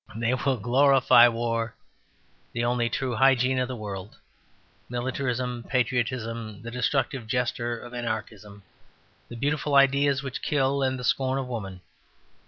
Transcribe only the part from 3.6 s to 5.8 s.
the world militarism,